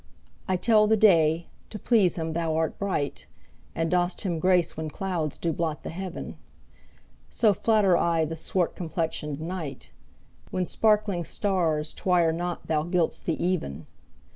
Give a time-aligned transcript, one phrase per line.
[0.47, 3.27] I tell the day, to please him thou art bright,
[3.75, 6.37] And dost him grace when clouds do blot the heaven:
[7.29, 9.91] So flatter I the swart complexion'd night,
[10.49, 13.85] When sparkling stars twire not thou gild'st the even.